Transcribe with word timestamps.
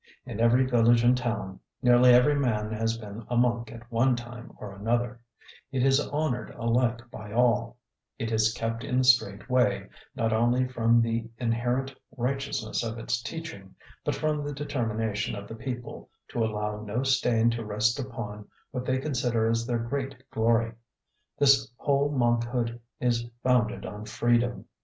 In 0.25 0.39
every 0.39 0.65
village 0.65 1.03
and 1.03 1.15
town 1.15 1.59
nearly 1.83 2.11
every 2.11 2.33
man 2.33 2.71
has 2.71 2.97
been 2.97 3.23
a 3.29 3.37
monk 3.37 3.71
at 3.71 3.91
one 3.91 4.15
time 4.15 4.51
or 4.59 4.73
another 4.73 5.19
it 5.71 5.85
is 5.85 6.09
honoured 6.09 6.49
alike 6.55 7.01
by 7.11 7.31
all; 7.31 7.77
it 8.17 8.31
is 8.31 8.51
kept 8.51 8.83
in 8.83 8.97
the 8.97 9.03
straight 9.03 9.47
way, 9.47 9.89
not 10.15 10.33
only 10.33 10.67
from 10.67 11.01
the 11.03 11.29
inherent 11.37 11.93
righteousness 12.17 12.83
of 12.83 12.97
its 12.97 13.21
teaching, 13.21 13.75
but 14.03 14.15
from 14.15 14.43
the 14.43 14.53
determination 14.55 15.35
of 15.35 15.47
the 15.47 15.53
people 15.53 16.09
to 16.29 16.43
allow 16.43 16.81
no 16.83 17.03
stain 17.03 17.51
to 17.51 17.63
rest 17.63 17.99
upon 17.99 18.47
what 18.71 18.85
they 18.85 18.97
consider 18.97 19.47
as 19.47 19.67
their 19.67 19.77
'great 19.77 20.15
glory.' 20.31 20.73
This 21.37 21.69
whole 21.77 22.09
monkhood 22.09 22.79
is 22.99 23.29
founded 23.43 23.85
on 23.85 24.05
freedom. 24.05 24.65